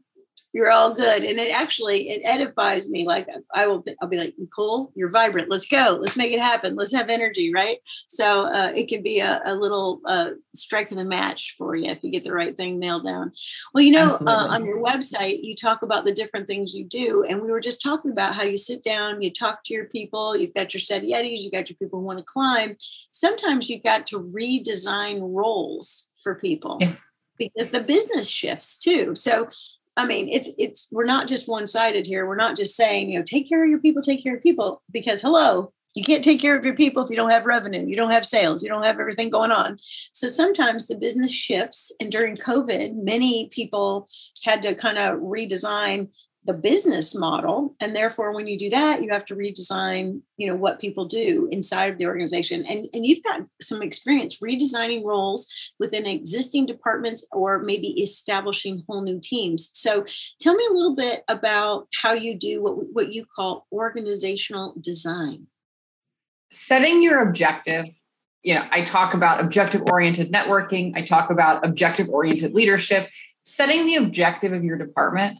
[0.53, 1.23] you're all good.
[1.23, 5.49] And it actually it edifies me like i will i'll be like cool you're vibrant.
[5.49, 5.97] Let's go.
[5.99, 6.75] Let's make it happen.
[6.75, 7.79] Let's have energy right?
[8.07, 11.89] So uh, it can be a, a little uh, strike of the match for you
[11.89, 13.31] if you get the right thing nailed down.
[13.73, 17.25] Well you know uh, on your website you talk about the different things you do
[17.27, 20.37] and we were just talking about how you sit down you talk to your people
[20.37, 22.77] you've got your steady eddies you got your people who want to climb.
[23.11, 26.95] Sometimes you've got to redesign roles for people yeah.
[27.37, 29.15] because the business shifts too.
[29.15, 29.49] So
[29.95, 32.25] I mean, it's it's we're not just one sided here.
[32.25, 34.81] We're not just saying, you know, take care of your people, take care of people,
[34.91, 37.95] because hello, you can't take care of your people if you don't have revenue, you
[37.95, 39.77] don't have sales, you don't have everything going on.
[40.13, 41.95] So sometimes the business shifts.
[41.99, 44.07] And during COVID, many people
[44.43, 46.09] had to kind of redesign
[46.45, 50.55] the business model and therefore when you do that you have to redesign you know
[50.55, 52.65] what people do inside of the organization.
[52.65, 55.47] And and you've got some experience redesigning roles
[55.79, 59.69] within existing departments or maybe establishing whole new teams.
[59.73, 60.05] So
[60.41, 65.47] tell me a little bit about how you do what what you call organizational design.
[66.51, 67.85] Setting your objective
[68.43, 73.09] you know i talk about objective oriented networking i talk about objective oriented leadership.
[73.45, 75.39] Setting the objective of your department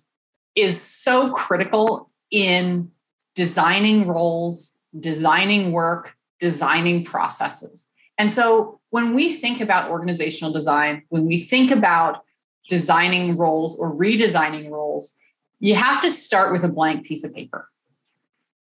[0.55, 2.91] is so critical in
[3.35, 7.91] designing roles, designing work, designing processes.
[8.17, 12.23] And so when we think about organizational design, when we think about
[12.69, 15.19] designing roles or redesigning roles,
[15.59, 17.69] you have to start with a blank piece of paper.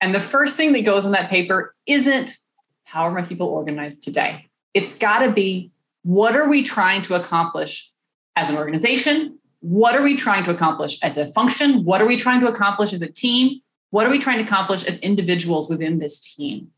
[0.00, 2.36] And the first thing that goes on that paper isn't
[2.84, 4.46] how are my people organized today?
[4.74, 5.70] It's got to be
[6.02, 7.90] what are we trying to accomplish
[8.34, 11.84] as an organization, what are we trying to accomplish as a function?
[11.84, 13.60] What are we trying to accomplish as a team?
[13.90, 16.68] What are we trying to accomplish as individuals within this team?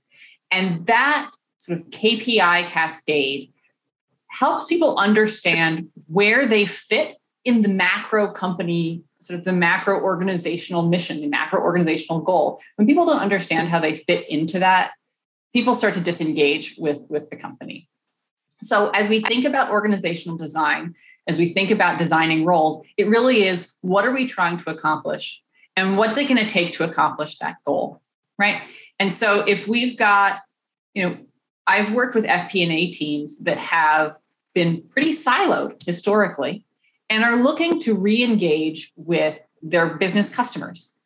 [0.51, 3.53] And that sort of KPI cascade
[4.29, 10.89] helps people understand where they fit in the macro company, sort of the macro organizational
[10.89, 12.61] mission, the macro organizational goal.
[12.77, 14.93] When people don't understand how they fit into that,
[15.53, 17.89] people start to disengage with, with the company.
[18.63, 20.95] So, as we think about organizational design,
[21.27, 25.43] as we think about designing roles, it really is what are we trying to accomplish?
[25.77, 28.03] And what's it going to take to accomplish that goal?
[28.39, 28.61] Right.
[28.99, 30.39] And so if we've got,
[30.95, 31.19] you know,
[31.67, 34.15] I've worked with FP&A teams that have
[34.55, 36.65] been pretty siloed historically
[37.09, 40.97] and are looking to re-engage with their business customers.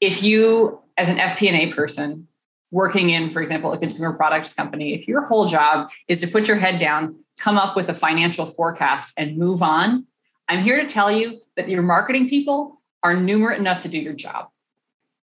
[0.00, 2.28] If you, as an FP&A person,
[2.70, 6.48] working in, for example, a consumer products company, if your whole job is to put
[6.48, 10.06] your head down, come up with a financial forecast and move on,
[10.48, 14.12] I'm here to tell you that your marketing people are numerate enough to do your
[14.12, 14.48] job.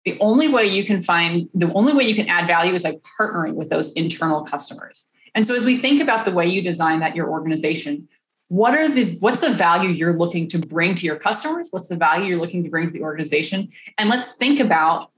[0.06, 2.99] The only way you can find, the only way you can add value is by
[3.19, 5.10] partnering with those internal customers.
[5.34, 8.08] And so as we think about the way you design that your organization,
[8.49, 11.69] what are the what's the value you're looking to bring to your customers?
[11.71, 13.69] What's the value you're looking to bring to the organization?
[13.97, 15.10] And let's think about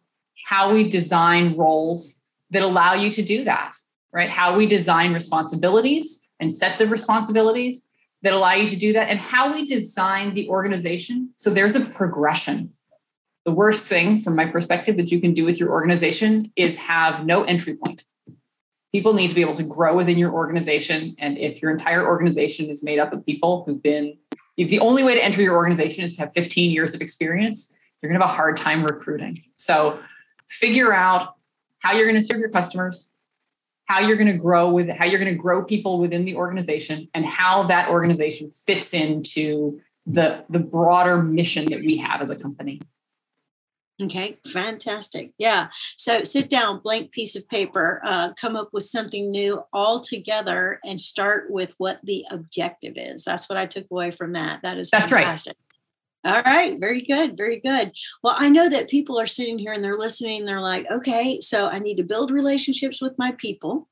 [0.45, 3.73] how we design roles that allow you to do that,
[4.13, 4.29] right?
[4.29, 7.89] How we design responsibilities and sets of responsibilities
[8.21, 11.31] that allow you to do that, and how we design the organization.
[11.35, 12.73] So there's a progression.
[13.45, 17.25] The worst thing, from my perspective, that you can do with your organization is have
[17.25, 18.03] no entry point.
[18.91, 21.15] People need to be able to grow within your organization.
[21.17, 24.15] And if your entire organization is made up of people who've been,
[24.57, 27.75] if the only way to enter your organization is to have 15 years of experience,
[28.01, 29.43] you're going to have a hard time recruiting.
[29.55, 29.99] So
[30.47, 31.35] figure out
[31.79, 33.15] how you're going to serve your customers,
[33.85, 37.07] how you're going to grow with how you're going to grow people within the organization
[37.13, 42.39] and how that organization fits into the the broader mission that we have as a
[42.39, 42.81] company.
[44.01, 45.31] Okay fantastic.
[45.37, 49.99] Yeah so sit down blank piece of paper uh, come up with something new all
[49.99, 53.23] together and start with what the objective is.
[53.23, 54.61] That's what i took away from that.
[54.63, 55.51] That is that's fantastic.
[55.51, 55.64] right
[56.25, 57.91] all right, very good, very good.
[58.23, 60.45] Well, I know that people are sitting here and they're listening.
[60.45, 63.87] They're like, okay, so I need to build relationships with my people.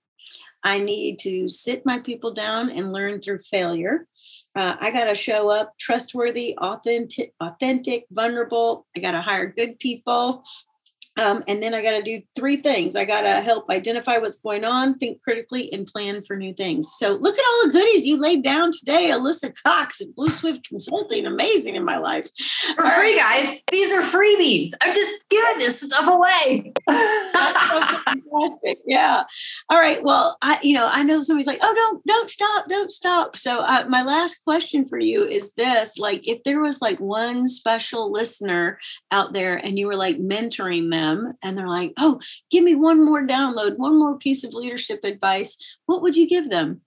[0.63, 4.07] I need to sit my people down and learn through failure.
[4.55, 8.87] Uh, I got to show up trustworthy, authentic, authentic, vulnerable.
[8.95, 10.43] I got to hire good people.
[11.21, 12.95] Um, and then I got to do three things.
[12.95, 16.89] I got to help identify what's going on, think critically, and plan for new things.
[16.97, 20.67] So look at all the goodies you laid down today, Alyssa Cox at Blue Swift
[20.67, 21.27] Consulting.
[21.27, 22.29] Amazing in my life.
[22.75, 23.61] For free, guys.
[23.71, 24.71] These are freebies.
[24.81, 26.73] I'm just giving this stuff away.
[26.87, 28.79] fantastic.
[28.87, 29.23] Yeah.
[29.69, 30.03] All right.
[30.03, 33.37] Well, I, you know, I know somebody's like, oh, don't, don't stop, don't stop.
[33.37, 37.47] So uh, my last question for you is this: like, if there was like one
[37.47, 38.79] special listener
[39.11, 42.75] out there, and you were like mentoring them them and they're like, oh, give me
[42.75, 46.81] one more download, one more piece of leadership advice, what would you give them?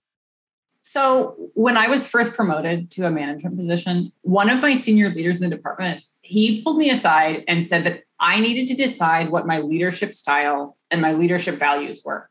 [0.81, 5.41] So, when I was first promoted to a management position, one of my senior leaders
[5.41, 9.45] in the department, he pulled me aside and said that I needed to decide what
[9.45, 12.29] my leadership style and my leadership values were.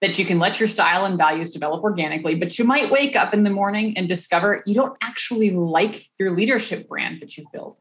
[0.00, 3.34] That you can let your style and values develop organically, but you might wake up
[3.34, 7.78] in the morning and discover you don't actually like your leadership brand that you've built.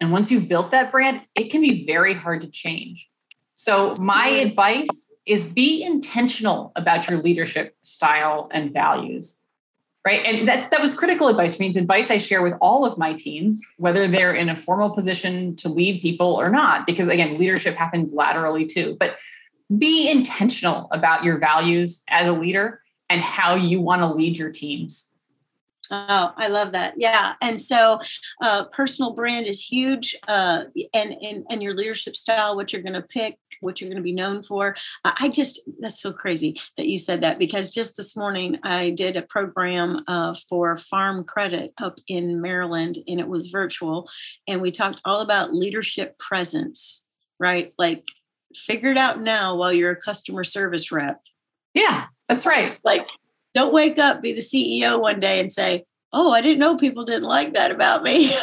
[0.00, 3.10] And once you've built that brand, it can be very hard to change.
[3.54, 4.48] So, my mm-hmm.
[4.48, 9.44] advice is be intentional about your leadership style and values.
[10.06, 10.24] Right.
[10.24, 13.62] And that, that was critical advice means advice I share with all of my teams,
[13.76, 18.14] whether they're in a formal position to lead people or not, because again, leadership happens
[18.14, 18.96] laterally too.
[18.98, 19.18] But
[19.76, 22.80] be intentional about your values as a leader
[23.10, 25.18] and how you want to lead your teams.
[25.90, 26.94] Oh, I love that.
[26.96, 27.34] Yeah.
[27.42, 27.98] And so
[28.40, 30.64] uh, personal brand is huge uh,
[30.94, 34.02] and, and, and your leadership style, what you're going to pick, what you're going to
[34.02, 34.76] be known for.
[35.04, 39.16] I just, that's so crazy that you said that because just this morning I did
[39.16, 44.08] a program uh, for farm credit up in Maryland and it was virtual.
[44.46, 47.06] And we talked all about leadership presence,
[47.40, 47.72] right?
[47.78, 48.04] Like
[48.54, 51.20] figure it out now while you're a customer service rep.
[51.74, 52.78] Yeah, that's right.
[52.84, 53.06] Like
[53.54, 57.04] don't wake up, be the CEO one day and say, Oh, I didn't know people
[57.04, 58.34] didn't like that about me.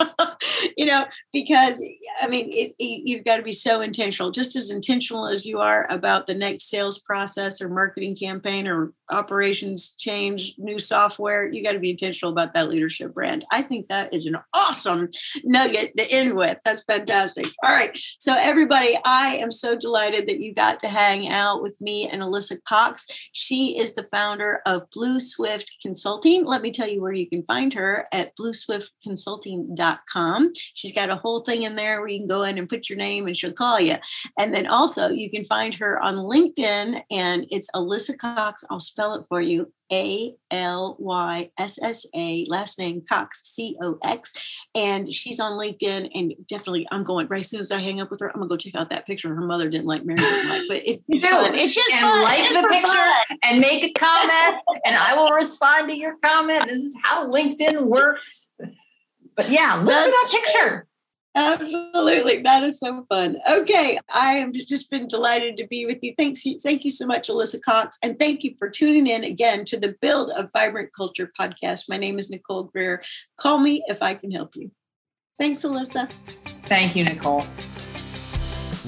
[0.76, 1.82] you know, because
[2.20, 5.60] I mean, it, it, you've got to be so intentional, just as intentional as you
[5.60, 11.48] are about the next sales process or marketing campaign or operations change, new software.
[11.48, 13.44] You got to be intentional about that leadership brand.
[13.50, 15.08] I think that is an awesome
[15.44, 16.58] nugget to end with.
[16.64, 17.46] That's fantastic.
[17.62, 17.96] All right.
[18.18, 22.22] So, everybody, I am so delighted that you got to hang out with me and
[22.22, 23.06] Alyssa Cox.
[23.32, 26.44] She is the founder of Blue Swift Consulting.
[26.44, 30.07] Let me tell you where you can find her at blueswiftconsulting.com.
[30.74, 32.98] She's got a whole thing in there where you can go in and put your
[32.98, 33.96] name and she'll call you.
[34.38, 38.64] And then also you can find her on LinkedIn and it's Alyssa Cox.
[38.70, 39.72] I'll spell it for you.
[39.92, 44.34] A L Y S S A, last name Cox, C O X.
[44.74, 46.10] And she's on LinkedIn.
[46.14, 48.48] And definitely, I'm going right as soon as I hang up with her, I'm gonna
[48.48, 49.34] go check out that picture.
[49.34, 51.54] Her mother didn't like Mary, like, but it's, fun.
[51.54, 52.22] it's just and fun.
[52.22, 53.38] like the picture fun.
[53.44, 56.66] and make a comment, and I will respond to your comment.
[56.66, 58.56] This is how LinkedIn works.
[59.38, 60.86] But yeah, look That's, at that picture.
[61.36, 62.38] Absolutely.
[62.42, 63.38] That is so fun.
[63.48, 63.96] Okay.
[64.12, 66.12] I have just been delighted to be with you.
[66.18, 66.42] Thanks.
[66.60, 67.98] Thank you so much, Alyssa Cox.
[68.02, 71.84] And thank you for tuning in again to the Build a Vibrant Culture podcast.
[71.88, 73.00] My name is Nicole Greer.
[73.38, 74.72] Call me if I can help you.
[75.38, 76.10] Thanks, Alyssa.
[76.66, 77.46] Thank you, Nicole.